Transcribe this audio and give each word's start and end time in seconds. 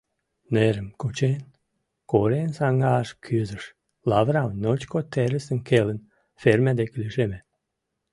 Нерым 0.53 0.89
кучен, 1.01 1.41
корем 2.11 2.49
саҥгаш 2.57 3.09
кӱзыш, 3.25 3.63
лавырам, 4.09 4.51
ночко 4.63 4.99
терысым 5.13 5.59
келын, 5.67 5.99
ферме 6.41 6.71
деке 6.79 6.95
лишеме. 7.01 7.39